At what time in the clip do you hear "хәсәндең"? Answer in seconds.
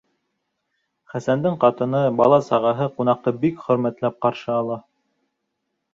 1.13-1.59